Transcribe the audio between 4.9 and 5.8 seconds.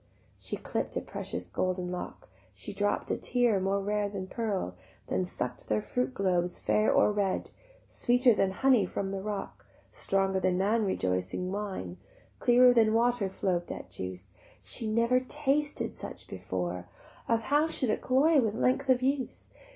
Then suck'd their